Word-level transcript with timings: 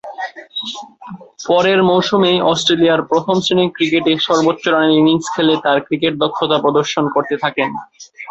পরের 1.47 1.79
মৌসুমেই 1.89 2.37
অস্ট্রেলিয়ার 2.51 3.01
প্রথম-শ্রেণীর 3.03 3.73
ক্রিকেটে 3.75 4.13
সর্বোচ্চ 4.27 4.63
রানের 4.67 4.97
ইনিংস 4.99 5.25
খেলে 5.35 5.53
তার 5.65 5.77
ক্রিকেট 5.87 6.13
দক্ষতা 6.23 6.57
প্রদর্শন 6.63 7.05
করতে 7.15 7.35
থাকেন। 7.43 7.69